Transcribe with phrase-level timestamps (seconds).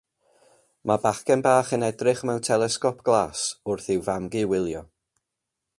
[0.91, 4.83] Mae bachgen bach yn edrych mewn telesgop glas wrth i'w fam-gu wylio.